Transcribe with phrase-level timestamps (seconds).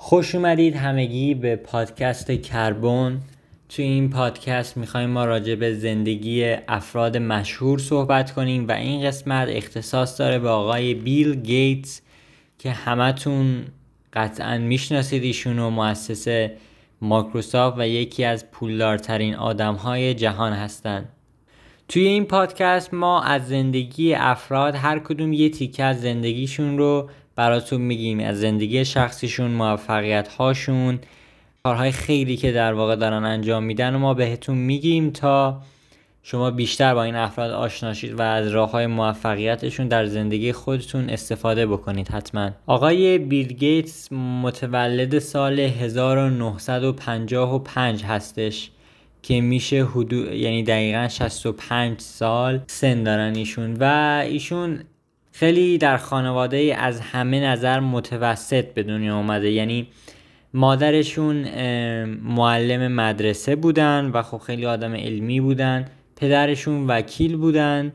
[0.00, 3.20] خوش اومدید همگی به پادکست کربن
[3.68, 9.48] توی این پادکست می‌خوایم ما راجع به زندگی افراد مشهور صحبت کنیم و این قسمت
[9.48, 12.02] اختصاص داره به آقای بیل گیتس
[12.58, 13.64] که همتون
[14.12, 16.48] قطعا می‌شناسید ایشون و مؤسس
[17.00, 21.08] مایکروسافت و یکی از پولدارترین آدم های جهان هستند.
[21.88, 27.80] توی این پادکست ما از زندگی افراد هر کدوم یه تیکه از زندگیشون رو براتون
[27.80, 28.20] میگیم.
[28.20, 30.98] از زندگی شخصیشون موفقیت هاشون
[31.64, 35.60] کارهای خیلی که در واقع دارن انجام میدن و ما بهتون میگیم تا
[36.22, 41.10] شما بیشتر با این افراد آشنا شید و از راه های موفقیتشون در زندگی خودتون
[41.10, 42.50] استفاده بکنید حتما.
[42.66, 48.70] آقای بیل گیتس متولد سال 1955 هستش
[49.22, 54.80] که میشه حدود یعنی دقیقا 65 سال سن دارن ایشون و ایشون
[55.38, 59.50] خیلی در خانواده از همه نظر متوسط به دنیا اومده.
[59.50, 59.88] یعنی
[60.54, 61.36] مادرشون
[62.22, 65.84] معلم مدرسه بودن و خب خیلی آدم علمی بودن.
[66.16, 67.92] پدرشون وکیل بودن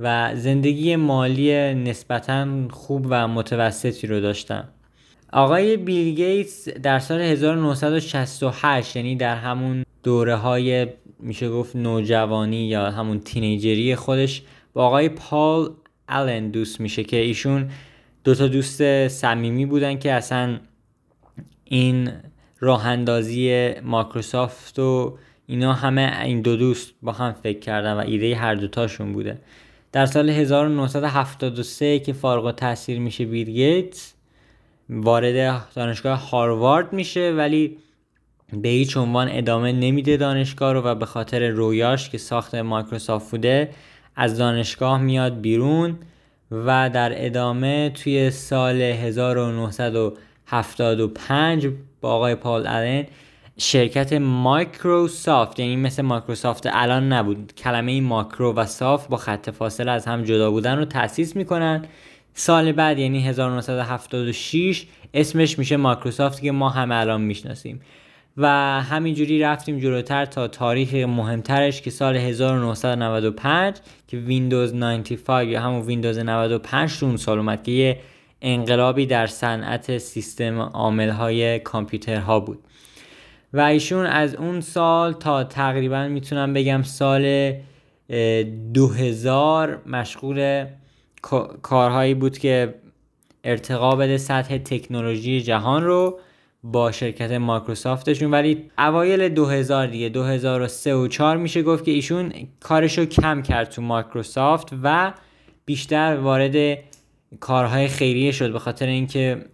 [0.00, 4.68] و زندگی مالی نسبتا خوب و متوسطی رو داشتن.
[5.32, 10.86] آقای بیل گیتس در سال 1968 یعنی در همون دوره های
[11.20, 14.42] میشه گفت نوجوانی یا همون تینیجری خودش
[14.74, 15.70] با آقای پال
[16.08, 17.70] آلن دوست میشه که ایشون
[18.24, 20.58] دوتا دوست صمیمی بودن که اصلا
[21.64, 22.12] این
[22.60, 28.36] راه اندازی مایکروسافت و اینا همه این دو دوست با هم فکر کردن و ایده
[28.36, 29.38] هر دوتاشون بوده.
[29.92, 33.90] در سال 1973 که فارغ التحصیل میشه بیل
[34.90, 37.78] وارد دانشگاه هاروارد میشه ولی
[38.52, 43.70] به هیچ عنوان ادامه نمیده دانشگاه رو و به خاطر رویاش که ساخت مایکروسافت بوده
[44.16, 45.98] از دانشگاه میاد بیرون
[46.50, 51.68] و در ادامه توی سال 1975
[52.00, 53.04] با آقای پال آلن
[53.58, 60.06] شرکت مایکروسافت یعنی مثل مایکروسافت الان نبود کلمه مایکرو و سافت با خط فاصله از
[60.06, 61.84] هم جدا بودن رو تأسیس می‌کنن.
[62.34, 67.80] سال بعد یعنی 1976 اسمش میشه مایکروسافت که ما همه الان می‌شناسیم.
[68.36, 68.46] و
[68.80, 73.76] همینجوری رفتیم جلوتر تا تاریخ مهمترش که سال 1995
[74.08, 78.00] که ویندوز 95 یا همون ویندوز 95 تو اون سال اومد که یه
[78.42, 82.58] انقلابی در صنعت سیستم عامل های کامپیوترها بود.
[83.52, 87.52] و ایشون از اون سال تا تقریبا می‌تونم بگم سال
[88.74, 90.66] 2000 مشغول
[91.62, 92.74] کارهایی بود که
[93.44, 96.18] ارتقا بده سطح تکنولوژی جهان رو.
[96.62, 98.30] با شرکت مایکروسافتشون.
[98.30, 103.82] ولی اوایل 2000 دیگه 2003 و 4 میشه گفت که ایشون کارشو کم کرد تو
[103.82, 105.12] مایکروسافت و
[105.64, 106.78] بیشتر وارد
[107.40, 109.44] کارهای خیریه شد به خاطر اینکه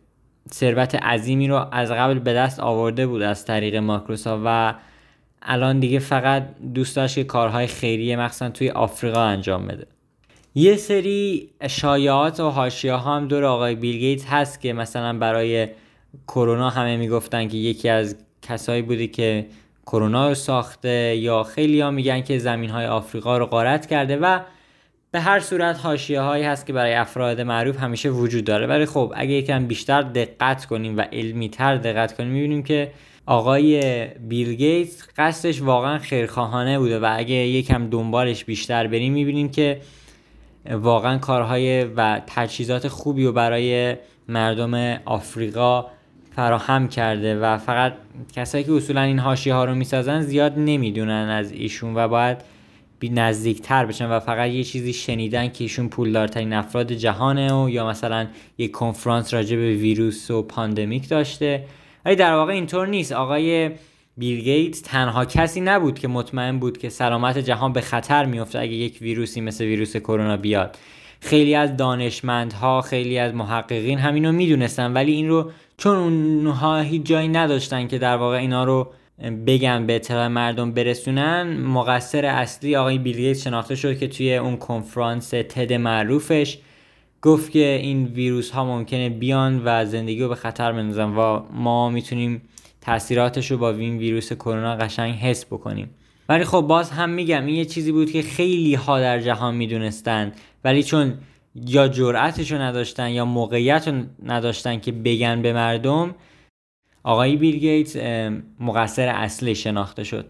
[0.52, 4.74] ثروت عظیمی رو از قبل به دست آورده بود از طریق مایکروسافت و
[5.42, 9.86] الان دیگه فقط دوست داشت که کارهای خیریه مخصوصا توی آفریقا انجام بده.
[10.54, 15.68] یه سری شایعات و حاشیه ها هم دور آقای بیل هست که مثلا برای
[16.28, 19.46] کرونا همه می‌گفتن که یکی از کسایی بودی که
[19.86, 24.40] کرونا رو ساخته یا خیلی ها میگن که زمین های آفریقا رو غارت کرده و
[25.10, 28.66] به هر صورت حاشیه هایی هست که برای افراد معروف همیشه وجود داره.
[28.66, 32.92] ولی خب اگه یکم بیشتر دقت کنیم و علمی تر دقت کنیم می‌بینیم که
[33.26, 39.80] آقای بیل گیتس قصدش واقعا خیرخواهانه بوده و اگه یکم دنبالش بیشتر بریم می‌بینیم که
[40.70, 43.96] واقعا کارهای و تجهیزات خوبی و برای
[44.28, 45.86] مردم آفریقا
[46.38, 47.92] فراهم کرده و فقط
[48.36, 52.38] کسایی که اصولا این حاشیه ها رو می‌سازن زیاد نمی‌دونن از ایشون و باید
[52.98, 57.88] بهش نزدیکتر بشن و فقط یه چیزی شنیدن که ایشون پولدارترین افراد جهانه و یا
[57.88, 58.26] مثلا
[58.58, 61.64] یه کنفرانس راجع به ویروس و pandemic داشته.
[62.04, 63.12] ولی در واقع اینطور نیست.
[63.12, 63.70] آقای
[64.16, 68.72] بیل گیتس تنها کسی نبود که مطمئن بود که سلامت جهان به خطر میفته اگه
[68.72, 70.78] یک ویروسی مثل ویروس کرونا بیاد.
[71.20, 77.28] خیلی از دانشمندها خیلی از محققین همینو می‌دونستن ولی این رو چون اونها هیچ جایی
[77.28, 78.88] نداشتن که در واقع اینا رو
[79.46, 85.28] بگن به اطلاع مردم برسونن مقصر اصلی آقای بیل شناخته شد که توی اون کنفرانس
[85.30, 86.58] تد معروفش
[87.22, 91.90] گفت که این ویروس ها ممکنه بیان و زندگی رو به خطر بندازن و ما
[91.90, 92.42] می‌تونیم
[92.80, 95.90] تاثیراتش رو با این ویروس کرونا قشنگ حس بکنیم.
[96.28, 100.32] ولی خب باز هم میگم این یه چیزی بود که خیلی ها در جهان می‌دونستن
[100.64, 101.14] ولی چون
[101.54, 106.14] یا جرأتش رو نداشتن یا موقعیت رو نداشتن که بگن به مردم
[107.02, 107.96] آقای بیل گیتس
[108.60, 110.26] مقصر اصلی شناخته شد.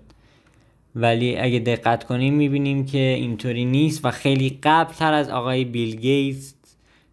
[0.95, 5.97] ولی اگه دقت کنیم می‌بینیم که اینطوری نیست و خیلی قبل تر از آقای بیل
[5.97, 6.55] گیتس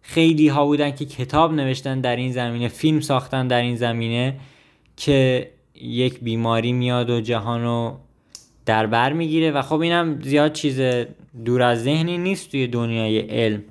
[0.02, 4.36] خیلی ها بودن که کتاب نوشتن در این زمینه فیلم ساختن در این زمینه
[4.96, 7.98] که یک بیماری میاد و جهان رو
[8.66, 10.80] در بر می‌گیره و خب اینم زیاد چیز
[11.44, 13.62] دور از ذهنی نیست توی دنیای علم.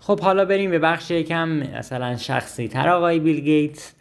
[0.00, 3.92] خب حالا بریم به بخش یکم مثلا شخصی تر آقای بیل گیتس.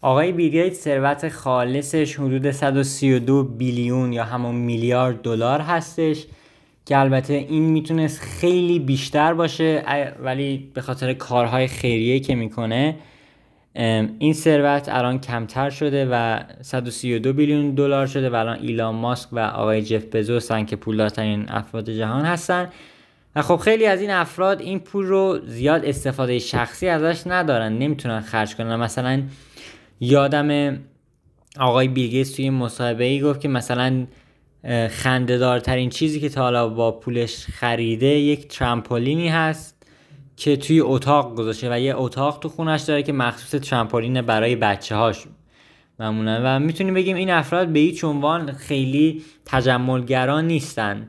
[0.00, 6.26] آقای بیل گیتس ثروت خالصش حدود 132 بیلیون یا همون میلیارد دلار هستش
[6.86, 9.84] که البته این می‌تونست خیلی بیشتر باشه
[10.22, 12.94] ولی به خاطر کارهای خیریه که می‌کنه
[14.18, 19.38] این ثروت الان کمتر شده و 132 بیلیون دلار شده و الان ایلان ماسک و
[19.38, 22.68] آقای جف بزوسن که پولدارترین افراد جهان هستن.
[23.36, 28.20] و خب خیلی از این افراد این پول رو زیاد استفاده شخصی ازش ندارن نمی‌تونن
[28.20, 28.76] خرج کنن.
[28.76, 29.22] مثلا
[30.00, 30.78] یادم
[31.60, 34.06] آقای بیلگیس توی مصاحبه ای گفت که مثلا
[34.90, 39.77] خندهدارترین چیزی که تا حالا با پولش خریده یک ترامپولینی هست.
[40.38, 44.94] که توی اتاق گذاشته و یه اتاق تو خونش داره که مخصوص ترامپولین برای بچه
[44.94, 45.24] هاش
[46.00, 46.40] معمولا.
[46.44, 51.08] و می‌تونیم بگیم این افراد به هیچ عنوان خیلی تجملگران نیستن.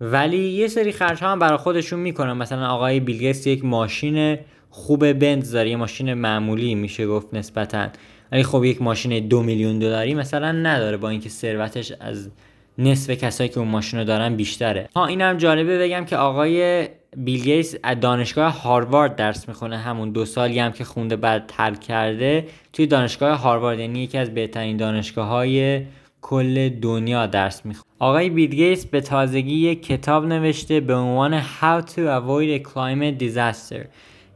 [0.00, 2.32] ولی یه سری خرج هم برای خودشون می‌کنن.
[2.32, 4.38] مثلا آقای بیلگیس یک ماشین
[4.70, 5.70] خوب بنز داره.
[5.70, 7.88] یه ماشین معمولی میشه گفت نسبتا.
[8.32, 12.30] ولی خب یک ماشین دو میلیون دلاری مثلا نداره با اینکه ثروتش از
[12.78, 14.88] نصف کسایی که اون ماشین رو دارن بیشتره.
[14.96, 19.78] ها این هم جالبه بگم که آقای بیل گیتس از دانشگاه هاروارد درس می‌خونه.
[19.78, 24.34] همون دو سالی هم که خونده بعد ترک کرده توی دانشگاه هاروارد یعنی یکی از
[24.34, 25.82] بهترین دانشگاه های
[26.22, 27.86] کل دنیا درس می‌خونه.
[27.98, 33.22] آقای بیل گیتس به تازگی یک کتاب نوشته به عنوان How to Avoid a Climate
[33.22, 33.86] Disaster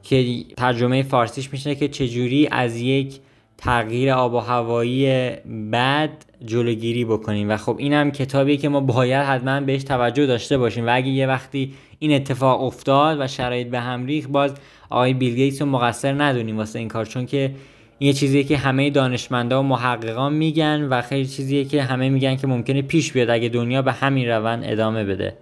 [0.02, 3.20] که ترجمه فارسیش میشه که چجوری از یک
[3.60, 5.30] تغییر آب و هوایی
[5.72, 6.10] بد
[6.44, 7.50] جلوگیری بکنیم.
[7.50, 10.86] و خب اینم کتابیه که ما باید حتما بهش توجه داشته باشیم.
[10.86, 14.54] و اگه یه وقتی این اتفاق افتاد و شرایط به هم ریخ باز
[14.90, 17.04] آقای بیل گیتس رو مقصر ندونیم واسه این کار.
[17.04, 17.54] چون که
[17.98, 22.46] این چیزیه که همه دانشمندا و محققان میگن و خیلی چیزیه که همه میگن که
[22.46, 25.36] ممکنه پیش بیاد اگه دنیا به همین روند ادامه بده.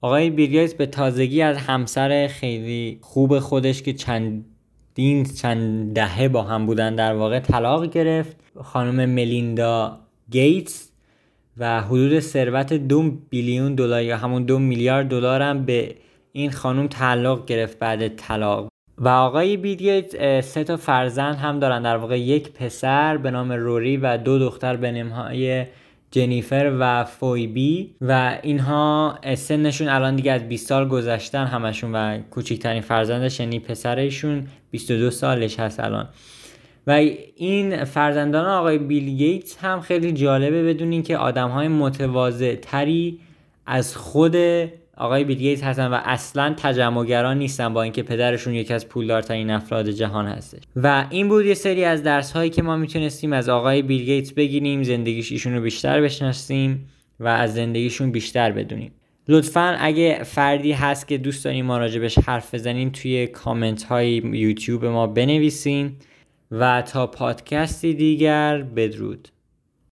[0.00, 4.44] آقای بیل به تازگی از همسر خیلی خوب خودش که چند
[4.96, 8.36] دین چند دهه با هم بودن در واقع طلاق گرفت.
[8.62, 9.98] خانم ملیندا
[10.30, 10.90] گیتس
[11.56, 15.94] و حدود ثروت دو بیلیون دلار یا همون دو میلیارد دلار هم به
[16.32, 18.68] این خانم تعلق گرفت بعد طلاق.
[18.98, 20.02] و آقای بیل
[20.40, 24.76] سه تا فرزند هم دارن در واقع یک پسر به نام روری و دو دختر
[24.76, 25.66] به نامهای
[26.10, 32.82] جنیفر و فویبی و اینها سنشون الان دیگه از 20 سال گذشتن همشون و کوچکترین
[32.82, 36.08] فرزندش یعنی پسرشون 22 سالش هست الان.
[36.86, 36.90] و
[37.36, 43.18] این فرزندان آقای بیل گیتس هم خیلی جالبه بدونین که آدم های متواضع تری
[43.66, 44.36] از خود
[44.96, 49.90] آقای بیل گیتس هستن و اصلا تجمعگران نیستن با اینکه پدرشون یکی از پولدارترین افراد
[49.90, 50.62] جهان هستش.
[50.76, 54.32] و این بود یه سری از درس هایی که ما می‌تونستیم از آقای بیل گیتس
[54.32, 56.88] بگیریم زندگیش ایشون رو بیشتر بشناسیم
[57.20, 58.92] و از زندگیشون بیشتر بدونیم.
[59.28, 64.84] لطفا اگه فردی هست که دوست داریم ما راجبش حرف بزنیم توی کامنت های یوتیوب
[64.84, 65.92] ما بنویسین
[66.50, 69.28] و تا پادکستی دیگر بدرود.